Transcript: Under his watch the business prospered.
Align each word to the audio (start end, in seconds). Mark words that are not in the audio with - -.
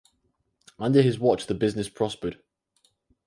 Under 0.79 1.03
his 1.03 1.19
watch 1.19 1.45
the 1.45 1.53
business 1.53 1.87
prospered. 1.87 2.41